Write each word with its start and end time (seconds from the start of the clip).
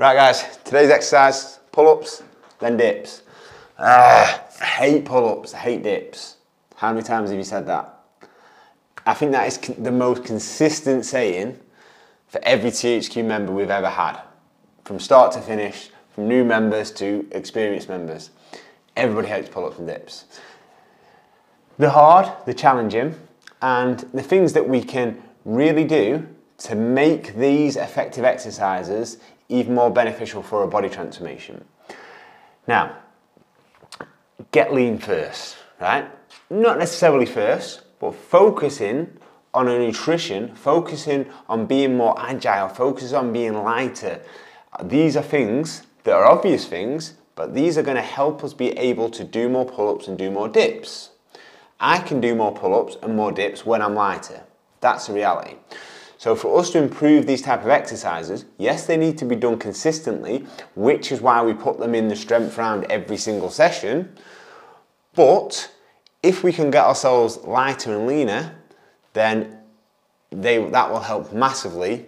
Right 0.00 0.14
guys, 0.14 0.58
today's 0.58 0.90
exercise, 0.90 1.58
pull-ups, 1.72 2.22
then 2.60 2.76
dips. 2.76 3.22
Ah, 3.80 4.44
I 4.60 4.64
hate 4.64 5.04
pull-ups, 5.04 5.54
I 5.54 5.58
hate 5.58 5.82
dips. 5.82 6.36
How 6.76 6.92
many 6.92 7.02
times 7.02 7.30
have 7.30 7.36
you 7.36 7.42
said 7.42 7.66
that? 7.66 7.98
I 9.04 9.14
think 9.14 9.32
that 9.32 9.48
is 9.48 9.58
the 9.58 9.90
most 9.90 10.22
consistent 10.22 11.04
saying 11.04 11.58
for 12.28 12.40
every 12.44 12.70
THQ 12.70 13.24
member 13.24 13.50
we've 13.50 13.70
ever 13.70 13.88
had. 13.88 14.20
From 14.84 15.00
start 15.00 15.32
to 15.32 15.40
finish, 15.40 15.90
from 16.14 16.28
new 16.28 16.44
members 16.44 16.92
to 16.92 17.26
experienced 17.32 17.88
members. 17.88 18.30
Everybody 18.94 19.26
hates 19.26 19.48
pull-ups 19.48 19.78
and 19.78 19.88
dips. 19.88 20.26
They're 21.76 21.90
hard, 21.90 22.30
they're 22.44 22.54
challenging, 22.54 23.16
and 23.62 23.98
the 24.14 24.22
things 24.22 24.52
that 24.52 24.68
we 24.68 24.80
can 24.80 25.20
really 25.44 25.82
do 25.82 26.24
to 26.58 26.76
make 26.76 27.34
these 27.34 27.74
effective 27.74 28.24
exercises 28.24 29.18
even 29.48 29.74
more 29.74 29.90
beneficial 29.90 30.42
for 30.42 30.62
a 30.62 30.68
body 30.68 30.88
transformation. 30.88 31.64
Now, 32.66 32.96
get 34.52 34.74
lean 34.74 34.98
first, 34.98 35.56
right? 35.80 36.10
Not 36.50 36.78
necessarily 36.78 37.26
first, 37.26 37.82
but 37.98 38.14
focusing 38.14 39.18
on 39.54 39.68
a 39.68 39.78
nutrition, 39.78 40.54
focusing 40.54 41.26
on 41.48 41.66
being 41.66 41.96
more 41.96 42.14
agile, 42.18 42.68
focusing 42.68 43.16
on 43.16 43.32
being 43.32 43.54
lighter. 43.54 44.20
These 44.84 45.16
are 45.16 45.22
things 45.22 45.82
that 46.04 46.14
are 46.14 46.26
obvious 46.26 46.66
things, 46.66 47.14
but 47.34 47.54
these 47.54 47.78
are 47.78 47.82
going 47.82 47.96
to 47.96 48.02
help 48.02 48.44
us 48.44 48.52
be 48.52 48.70
able 48.78 49.08
to 49.10 49.24
do 49.24 49.48
more 49.48 49.64
pull 49.64 49.94
ups 49.94 50.08
and 50.08 50.18
do 50.18 50.30
more 50.30 50.48
dips. 50.48 51.10
I 51.80 51.98
can 52.00 52.20
do 52.20 52.34
more 52.34 52.52
pull 52.52 52.78
ups 52.78 52.96
and 53.02 53.16
more 53.16 53.32
dips 53.32 53.64
when 53.64 53.80
I'm 53.80 53.94
lighter. 53.94 54.42
That's 54.80 55.06
the 55.06 55.14
reality. 55.14 55.54
So 56.18 56.34
for 56.34 56.58
us 56.58 56.70
to 56.70 56.78
improve 56.78 57.26
these 57.26 57.42
type 57.42 57.62
of 57.62 57.68
exercises, 57.68 58.44
yes, 58.58 58.86
they 58.86 58.96
need 58.96 59.18
to 59.18 59.24
be 59.24 59.36
done 59.36 59.56
consistently, 59.56 60.44
which 60.74 61.12
is 61.12 61.20
why 61.20 61.42
we 61.44 61.54
put 61.54 61.78
them 61.78 61.94
in 61.94 62.08
the 62.08 62.16
strength 62.16 62.58
round 62.58 62.84
every 62.90 63.16
single 63.16 63.50
session. 63.50 64.16
But 65.14 65.72
if 66.22 66.42
we 66.42 66.52
can 66.52 66.72
get 66.72 66.84
ourselves 66.84 67.38
lighter 67.38 67.96
and 67.96 68.08
leaner, 68.08 68.56
then 69.12 69.60
they, 70.30 70.58
that 70.70 70.90
will 70.90 71.00
help 71.00 71.32
massively 71.32 72.06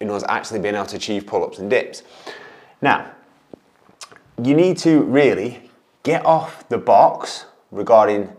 in 0.00 0.10
us 0.10 0.24
actually 0.28 0.58
being 0.58 0.74
able 0.74 0.86
to 0.86 0.96
achieve 0.96 1.24
pull-ups 1.24 1.60
and 1.60 1.70
dips. 1.70 2.02
Now, 2.80 3.12
you 4.42 4.56
need 4.56 4.76
to 4.78 5.02
really 5.02 5.70
get 6.02 6.26
off 6.26 6.68
the 6.68 6.78
box 6.78 7.46
regarding 7.70 8.32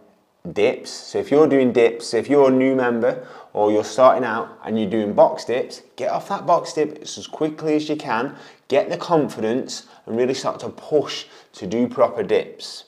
dips. 0.52 0.90
So 0.90 1.20
if 1.20 1.32
you're 1.32 1.48
doing 1.48 1.72
dips, 1.72 2.14
if 2.14 2.30
you're 2.30 2.50
a 2.50 2.52
new 2.52 2.76
member 2.76 3.26
or 3.54 3.72
you're 3.72 3.84
starting 3.84 4.26
out 4.26 4.60
and 4.66 4.78
you're 4.78 4.90
doing 4.90 5.14
box 5.14 5.46
dips, 5.46 5.82
get 5.96 6.10
off 6.10 6.28
that 6.30 6.46
box 6.46 6.74
dip 6.74 7.02
as 7.02 7.28
quickly 7.28 7.76
as 7.76 7.88
you 7.88 7.96
can, 7.96 8.36
get 8.68 8.90
the 8.90 8.98
confidence 8.98 9.88
and 10.06 10.18
really 10.18 10.34
start 10.34 10.60
to 10.60 10.70
push 10.70 11.26
to 11.54 11.66
do 11.66 11.88
proper 11.88 12.24
dips. 12.24 12.86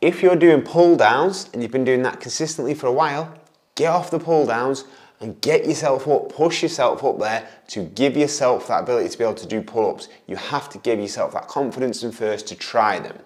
If 0.00 0.22
you're 0.22 0.36
doing 0.36 0.62
pull 0.62 0.96
downs 0.96 1.48
and 1.52 1.62
you've 1.62 1.72
been 1.72 1.84
doing 1.84 2.02
that 2.02 2.20
consistently 2.20 2.74
for 2.74 2.86
a 2.86 2.92
while, 2.92 3.32
get 3.76 3.92
off 3.92 4.10
the 4.10 4.18
pull 4.18 4.46
downs 4.46 4.84
and 5.20 5.40
get 5.40 5.66
yourself 5.66 6.06
up, 6.08 6.30
push 6.30 6.62
yourself 6.62 7.02
up 7.02 7.18
there 7.18 7.48
to 7.68 7.84
give 7.84 8.16
yourself 8.16 8.68
that 8.68 8.82
ability 8.82 9.08
to 9.08 9.18
be 9.18 9.24
able 9.24 9.34
to 9.34 9.46
do 9.46 9.62
pull 9.62 9.90
ups. 9.90 10.08
You 10.26 10.36
have 10.36 10.68
to 10.70 10.78
give 10.78 10.98
yourself 10.98 11.32
that 11.32 11.48
confidence 11.48 12.02
and 12.02 12.14
first 12.14 12.46
to 12.48 12.54
try 12.54 12.98
them, 12.98 13.18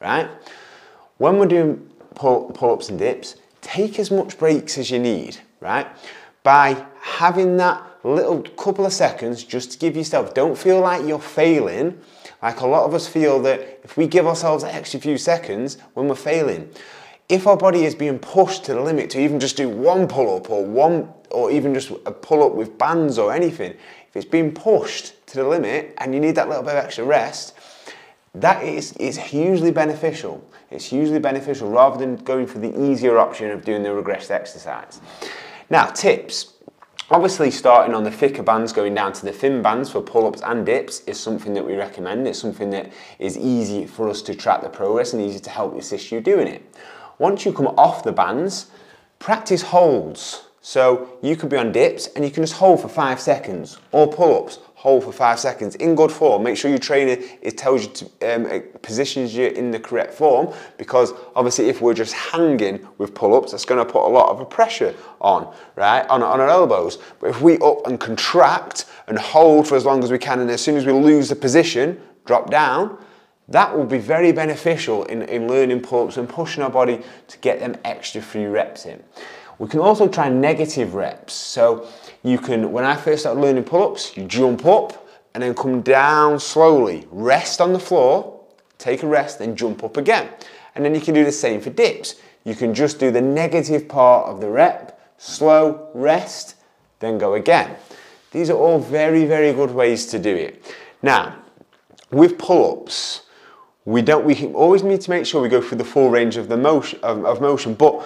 right? 0.00 0.28
When 1.18 1.38
we're 1.38 1.46
doing 1.46 1.88
pull, 2.14 2.72
ups 2.72 2.88
and 2.88 2.98
dips, 2.98 3.36
take 3.60 3.98
as 3.98 4.10
much 4.10 4.38
breaks 4.38 4.78
as 4.78 4.90
you 4.90 4.98
need, 4.98 5.38
right? 5.60 5.86
By 6.42 6.86
having 7.00 7.56
that 7.58 7.82
little 8.02 8.42
couple 8.42 8.86
of 8.86 8.92
seconds 8.92 9.44
just 9.44 9.72
to 9.72 9.78
give 9.78 9.96
yourself, 9.96 10.34
don't 10.34 10.56
feel 10.56 10.80
like 10.80 11.06
you're 11.06 11.20
failing. 11.20 12.00
Like 12.42 12.60
a 12.60 12.66
lot 12.66 12.84
of 12.84 12.94
us 12.94 13.06
feel 13.06 13.40
that 13.42 13.80
if 13.84 13.96
we 13.96 14.06
give 14.06 14.26
ourselves 14.26 14.64
an 14.64 14.70
extra 14.70 15.00
few 15.00 15.18
seconds 15.18 15.76
when 15.94 16.08
we're 16.08 16.14
failing, 16.14 16.70
if 17.28 17.46
our 17.46 17.56
body 17.56 17.84
is 17.84 17.94
being 17.94 18.18
pushed 18.18 18.64
to 18.64 18.74
the 18.74 18.80
limit 18.80 19.10
to 19.10 19.20
even 19.20 19.38
just 19.38 19.56
do 19.56 19.68
one 19.68 20.08
pull 20.08 20.36
up 20.36 20.50
or 20.50 20.64
one 20.64 21.12
or 21.30 21.50
even 21.50 21.72
just 21.72 21.90
a 22.06 22.10
pull 22.10 22.42
up 22.42 22.54
with 22.54 22.76
bands 22.76 23.18
or 23.18 23.32
anything, 23.32 23.70
if 23.70 24.16
it's 24.16 24.24
being 24.24 24.52
pushed 24.52 25.14
to 25.28 25.36
the 25.36 25.46
limit 25.46 25.94
and 25.98 26.12
you 26.12 26.18
need 26.18 26.34
that 26.34 26.48
little 26.48 26.64
bit 26.64 26.74
of 26.74 26.84
extra 26.84 27.04
rest, 27.04 27.54
that 28.34 28.62
is, 28.62 28.92
is 28.94 29.18
hugely 29.18 29.72
beneficial. 29.72 30.44
It's 30.70 30.86
hugely 30.86 31.18
beneficial 31.18 31.68
rather 31.68 31.98
than 31.98 32.16
going 32.16 32.46
for 32.46 32.58
the 32.58 32.80
easier 32.80 33.18
option 33.18 33.50
of 33.50 33.64
doing 33.64 33.82
the 33.82 33.88
regressed 33.88 34.30
exercise. 34.30 35.00
Now, 35.68 35.86
tips. 35.86 36.54
Obviously, 37.12 37.50
starting 37.50 37.92
on 37.92 38.04
the 38.04 38.10
thicker 38.10 38.44
bands, 38.44 38.72
going 38.72 38.94
down 38.94 39.12
to 39.14 39.24
the 39.24 39.32
thin 39.32 39.62
bands 39.62 39.90
for 39.90 40.00
pull-ups 40.00 40.42
and 40.42 40.64
dips 40.64 41.00
is 41.08 41.18
something 41.18 41.54
that 41.54 41.66
we 41.66 41.74
recommend. 41.74 42.28
It's 42.28 42.38
something 42.38 42.70
that 42.70 42.92
is 43.18 43.36
easy 43.36 43.84
for 43.84 44.08
us 44.08 44.22
to 44.22 44.34
track 44.34 44.62
the 44.62 44.68
progress 44.68 45.12
and 45.12 45.20
easy 45.20 45.40
to 45.40 45.50
help 45.50 45.76
assist 45.76 46.12
you 46.12 46.20
doing 46.20 46.46
it. 46.46 46.62
Once 47.18 47.44
you 47.44 47.52
come 47.52 47.66
off 47.66 48.04
the 48.04 48.12
bands, 48.12 48.70
practice 49.18 49.62
holds. 49.62 50.44
So 50.60 51.18
you 51.20 51.36
could 51.36 51.48
be 51.48 51.56
on 51.56 51.72
dips 51.72 52.06
and 52.14 52.24
you 52.24 52.30
can 52.30 52.44
just 52.44 52.54
hold 52.54 52.80
for 52.80 52.88
five 52.88 53.18
seconds 53.18 53.78
or 53.90 54.06
pull-ups 54.06 54.60
hold 54.80 55.04
for 55.04 55.12
five 55.12 55.38
seconds 55.38 55.74
in 55.74 55.94
good 55.94 56.10
form. 56.10 56.42
Make 56.42 56.56
sure 56.56 56.70
your 56.70 56.78
trainer 56.78 57.22
it 57.42 57.58
tells 57.58 57.82
you 57.82 57.90
to 57.90 58.34
um, 58.34 58.46
it 58.46 58.80
positions 58.80 59.36
you 59.36 59.48
in 59.48 59.70
the 59.70 59.78
correct 59.78 60.14
form 60.14 60.54
because 60.78 61.12
obviously 61.36 61.68
if 61.68 61.82
we're 61.82 61.92
just 61.92 62.14
hanging 62.14 62.88
with 62.96 63.14
pull-ups, 63.14 63.52
that's 63.52 63.66
going 63.66 63.84
to 63.86 63.92
put 63.92 64.06
a 64.06 64.08
lot 64.08 64.34
of 64.34 64.48
pressure 64.48 64.94
on, 65.20 65.54
right, 65.76 66.08
on, 66.08 66.22
on 66.22 66.40
our 66.40 66.48
elbows. 66.48 66.96
But 67.20 67.28
if 67.28 67.42
we 67.42 67.58
up 67.58 67.86
and 67.86 68.00
contract 68.00 68.86
and 69.06 69.18
hold 69.18 69.68
for 69.68 69.76
as 69.76 69.84
long 69.84 70.02
as 70.02 70.10
we 70.10 70.16
can, 70.16 70.40
and 70.40 70.50
as 70.50 70.62
soon 70.62 70.78
as 70.78 70.86
we 70.86 70.92
lose 70.92 71.28
the 71.28 71.36
position, 71.36 72.00
drop 72.24 72.48
down, 72.48 72.96
that 73.48 73.76
will 73.76 73.84
be 73.84 73.98
very 73.98 74.32
beneficial 74.32 75.04
in, 75.04 75.20
in 75.24 75.46
learning 75.46 75.82
pull-ups 75.82 76.16
and 76.16 76.26
pushing 76.26 76.62
our 76.62 76.70
body 76.70 77.02
to 77.28 77.36
get 77.40 77.60
them 77.60 77.76
extra 77.84 78.22
few 78.22 78.48
reps 78.48 78.86
in. 78.86 79.02
We 79.58 79.68
can 79.68 79.80
also 79.80 80.08
try 80.08 80.30
negative 80.30 80.94
reps. 80.94 81.34
So 81.34 81.86
you 82.22 82.38
can, 82.38 82.72
when 82.72 82.84
I 82.84 82.96
first 82.96 83.22
started 83.22 83.40
learning 83.40 83.64
pull-ups, 83.64 84.16
you 84.16 84.24
jump 84.24 84.66
up 84.66 85.08
and 85.34 85.42
then 85.42 85.54
come 85.54 85.80
down 85.80 86.38
slowly. 86.38 87.06
Rest 87.10 87.60
on 87.60 87.72
the 87.72 87.78
floor, 87.78 88.40
take 88.78 89.02
a 89.02 89.06
rest, 89.06 89.38
then 89.38 89.56
jump 89.56 89.82
up 89.84 89.96
again. 89.96 90.28
And 90.74 90.84
then 90.84 90.94
you 90.94 91.00
can 91.00 91.14
do 91.14 91.24
the 91.24 91.32
same 91.32 91.60
for 91.60 91.70
dips. 91.70 92.16
You 92.44 92.54
can 92.54 92.74
just 92.74 92.98
do 92.98 93.10
the 93.10 93.20
negative 93.20 93.88
part 93.88 94.28
of 94.28 94.40
the 94.40 94.48
rep, 94.48 95.00
slow, 95.18 95.88
rest, 95.94 96.56
then 96.98 97.18
go 97.18 97.34
again. 97.34 97.76
These 98.32 98.50
are 98.50 98.56
all 98.56 98.78
very, 98.78 99.24
very 99.24 99.52
good 99.52 99.70
ways 99.70 100.06
to 100.06 100.18
do 100.18 100.34
it. 100.34 100.74
Now, 101.02 101.36
with 102.10 102.38
pull-ups, 102.38 103.22
we 103.84 104.02
don't, 104.02 104.24
we 104.24 104.46
always 104.52 104.82
need 104.82 105.00
to 105.00 105.10
make 105.10 105.26
sure 105.26 105.40
we 105.40 105.48
go 105.48 105.60
through 105.60 105.78
the 105.78 105.84
full 105.84 106.10
range 106.10 106.36
of 106.36 106.48
the 106.48 106.56
motion, 106.56 107.00
of, 107.02 107.24
of 107.24 107.40
motion, 107.40 107.74
but 107.74 108.04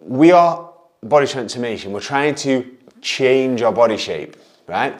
we 0.00 0.30
are 0.30 0.70
body 1.02 1.26
transformation, 1.26 1.92
we're 1.92 2.00
trying 2.00 2.34
to 2.34 2.76
change 3.02 3.62
our 3.62 3.72
body 3.72 3.96
shape, 3.96 4.36
right? 4.66 4.98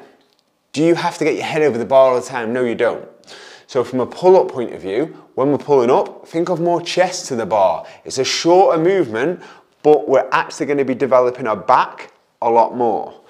Do 0.72 0.84
you 0.84 0.94
have 0.94 1.18
to 1.18 1.24
get 1.24 1.34
your 1.34 1.44
head 1.44 1.62
over 1.62 1.78
the 1.78 1.84
bar 1.84 2.12
all 2.12 2.20
the 2.20 2.26
time? 2.26 2.52
No, 2.52 2.64
you 2.64 2.74
don't. 2.74 3.08
So 3.66 3.84
from 3.84 4.00
a 4.00 4.06
pull-up 4.06 4.48
point 4.48 4.74
of 4.74 4.80
view, 4.82 5.16
when 5.34 5.52
we're 5.52 5.58
pulling 5.58 5.90
up, 5.90 6.26
think 6.26 6.48
of 6.48 6.60
more 6.60 6.80
chest 6.80 7.26
to 7.26 7.36
the 7.36 7.46
bar. 7.46 7.86
It's 8.04 8.18
a 8.18 8.24
shorter 8.24 8.80
movement, 8.80 9.40
but 9.82 10.08
we're 10.08 10.28
actually 10.32 10.66
going 10.66 10.78
to 10.78 10.84
be 10.84 10.94
developing 10.94 11.46
our 11.46 11.56
back 11.56 12.12
a 12.42 12.50
lot 12.50 12.76
more. 12.76 13.20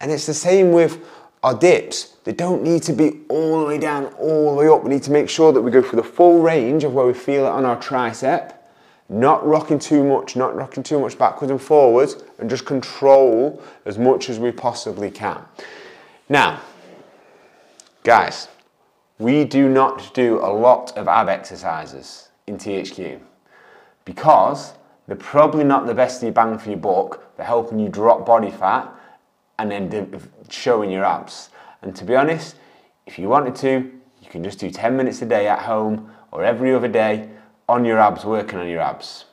And 0.00 0.10
it's 0.10 0.26
the 0.26 0.34
same 0.34 0.72
with 0.72 1.06
our 1.42 1.54
dips. 1.54 2.16
They 2.24 2.32
don't 2.32 2.62
need 2.62 2.82
to 2.84 2.92
be 2.92 3.20
all 3.28 3.60
the 3.60 3.66
way 3.66 3.78
down, 3.78 4.06
all 4.18 4.50
the 4.50 4.56
way 4.56 4.68
up. 4.68 4.84
We 4.84 4.90
need 4.90 5.02
to 5.04 5.10
make 5.10 5.28
sure 5.28 5.52
that 5.52 5.60
we 5.60 5.70
go 5.70 5.82
through 5.82 6.00
the 6.00 6.08
full 6.08 6.40
range 6.40 6.84
of 6.84 6.94
where 6.94 7.06
we 7.06 7.14
feel 7.14 7.46
it 7.46 7.50
on 7.50 7.64
our 7.64 7.76
tricep 7.76 8.54
not 9.10 9.44
rocking 9.44 9.80
too 9.80 10.04
much, 10.04 10.36
not 10.36 10.54
rocking 10.54 10.84
too 10.84 11.00
much 11.00 11.18
backwards 11.18 11.50
and 11.50 11.60
forwards, 11.60 12.22
and 12.38 12.48
just 12.48 12.64
control 12.64 13.60
as 13.84 13.98
much 13.98 14.30
as 14.30 14.38
we 14.38 14.52
possibly 14.52 15.10
can. 15.10 15.42
Now, 16.28 16.60
guys, 18.04 18.46
we 19.18 19.44
do 19.44 19.68
not 19.68 20.14
do 20.14 20.38
a 20.38 20.46
lot 20.46 20.96
of 20.96 21.08
ab 21.08 21.28
exercises 21.28 22.28
in 22.46 22.56
THQ 22.56 23.18
because 24.04 24.74
they're 25.08 25.16
probably 25.16 25.64
not 25.64 25.86
the 25.88 25.94
best 25.94 26.22
you 26.22 26.30
bang 26.30 26.56
for 26.56 26.70
your 26.70 26.78
buck. 26.78 27.36
They're 27.36 27.44
helping 27.44 27.80
you 27.80 27.88
drop 27.88 28.24
body 28.24 28.52
fat 28.52 28.88
and 29.58 29.72
then 29.72 30.22
showing 30.48 30.88
your 30.88 31.04
abs. 31.04 31.50
And 31.82 31.96
to 31.96 32.04
be 32.04 32.14
honest, 32.14 32.54
if 33.06 33.18
you 33.18 33.28
wanted 33.28 33.56
to, 33.56 33.90
you 34.22 34.28
can 34.30 34.44
just 34.44 34.60
do 34.60 34.70
10 34.70 34.96
minutes 34.96 35.20
a 35.20 35.26
day 35.26 35.48
at 35.48 35.58
home 35.62 36.12
or 36.30 36.44
every 36.44 36.72
other 36.72 36.86
day 36.86 37.28
on 37.70 37.84
your 37.84 37.98
abs, 37.98 38.24
working 38.24 38.58
on 38.58 38.68
your 38.68 38.80
abs. 38.80 39.26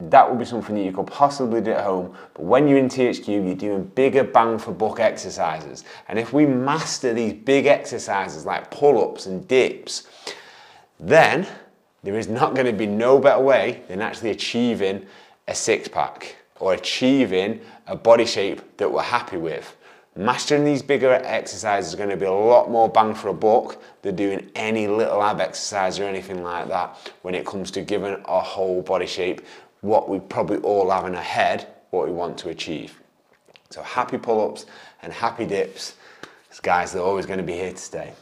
That 0.00 0.28
would 0.28 0.40
be 0.40 0.44
something 0.44 0.74
that 0.74 0.82
you 0.82 0.90
could 0.90 1.06
possibly 1.06 1.60
do 1.60 1.70
at 1.70 1.84
home, 1.84 2.16
but 2.34 2.42
when 2.42 2.66
you're 2.66 2.78
in 2.78 2.88
THQ, 2.88 3.28
you're 3.28 3.54
doing 3.54 3.84
bigger 3.84 4.24
bang 4.24 4.58
for 4.58 4.72
buck 4.72 4.98
exercises. 4.98 5.84
And 6.08 6.18
if 6.18 6.32
we 6.32 6.44
master 6.44 7.14
these 7.14 7.34
big 7.34 7.66
exercises 7.66 8.44
like 8.44 8.68
pull-ups 8.72 9.26
and 9.26 9.46
dips, 9.46 10.08
then 10.98 11.46
there 12.02 12.18
is 12.18 12.26
not 12.26 12.54
going 12.56 12.66
to 12.66 12.72
be 12.72 12.86
no 12.86 13.20
better 13.20 13.40
way 13.40 13.84
than 13.86 14.00
actually 14.00 14.30
achieving 14.30 15.06
a 15.46 15.54
six 15.54 15.86
pack 15.86 16.34
or 16.58 16.74
achieving 16.74 17.60
a 17.86 17.94
body 17.94 18.26
shape 18.26 18.76
that 18.78 18.90
we're 18.90 19.02
happy 19.02 19.36
with, 19.36 19.76
Mastering 20.14 20.64
these 20.64 20.82
bigger 20.82 21.12
exercises 21.12 21.90
is 21.90 21.96
going 21.96 22.10
to 22.10 22.18
be 22.18 22.26
a 22.26 22.32
lot 22.32 22.70
more 22.70 22.86
bang 22.88 23.14
for 23.14 23.28
a 23.28 23.34
buck 23.34 23.80
than 24.02 24.14
doing 24.14 24.50
any 24.54 24.86
little 24.86 25.22
ab 25.22 25.40
exercise 25.40 25.98
or 25.98 26.04
anything 26.04 26.42
like 26.42 26.68
that 26.68 27.12
when 27.22 27.34
it 27.34 27.46
comes 27.46 27.70
to 27.70 27.80
giving 27.80 28.22
a 28.26 28.40
whole 28.40 28.82
body 28.82 29.06
shape 29.06 29.40
what 29.80 30.10
we 30.10 30.20
probably 30.20 30.58
all 30.58 30.90
have 30.90 31.06
in 31.06 31.14
our 31.14 31.22
head 31.22 31.66
what 31.90 32.06
we 32.06 32.12
want 32.12 32.36
to 32.38 32.50
achieve. 32.50 33.00
So 33.70 33.82
happy 33.82 34.18
pull-ups 34.18 34.66
and 35.00 35.12
happy 35.12 35.46
dips, 35.46 35.94
guys, 36.62 36.92
they're 36.92 37.02
always 37.02 37.24
going 37.24 37.38
to 37.38 37.44
be 37.44 37.54
here 37.54 37.72
to 37.72 37.78
stay. 37.78 38.12